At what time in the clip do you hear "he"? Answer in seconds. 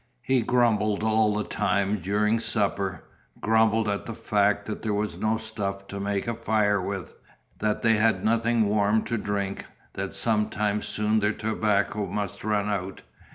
0.23-0.41